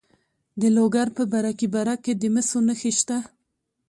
د 0.61 0.63
لوګر 0.75 1.07
په 1.17 1.23
برکي 1.31 1.67
برک 1.73 1.99
کې 2.05 2.13
د 2.21 2.23
مسو 2.33 2.59
نښې 2.67 2.91
شته. 2.99 3.17